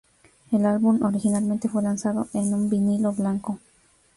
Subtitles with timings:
[0.51, 3.59] El álbum originalmente fue lanzado en un vinilo blanco.